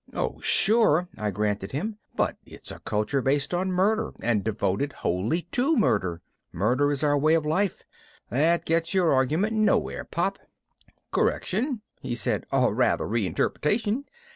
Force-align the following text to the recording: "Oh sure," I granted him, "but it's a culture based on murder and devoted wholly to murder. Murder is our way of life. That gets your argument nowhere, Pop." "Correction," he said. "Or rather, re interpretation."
"Oh 0.15 0.39
sure," 0.41 1.09
I 1.15 1.29
granted 1.29 1.73
him, 1.73 1.99
"but 2.15 2.35
it's 2.43 2.71
a 2.71 2.79
culture 2.79 3.21
based 3.21 3.53
on 3.53 3.71
murder 3.71 4.13
and 4.19 4.43
devoted 4.43 4.93
wholly 4.93 5.43
to 5.51 5.77
murder. 5.77 6.23
Murder 6.51 6.91
is 6.91 7.03
our 7.03 7.15
way 7.15 7.35
of 7.35 7.45
life. 7.45 7.83
That 8.31 8.65
gets 8.65 8.95
your 8.95 9.13
argument 9.13 9.53
nowhere, 9.53 10.03
Pop." 10.05 10.39
"Correction," 11.11 11.83
he 12.01 12.15
said. 12.15 12.47
"Or 12.51 12.73
rather, 12.73 13.07
re 13.07 13.27
interpretation." 13.27 14.05